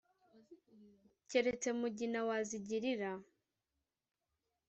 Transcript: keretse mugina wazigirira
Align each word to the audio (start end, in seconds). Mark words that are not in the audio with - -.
keretse 1.29 1.69
mugina 1.79 2.19
wazigirira 2.29 3.11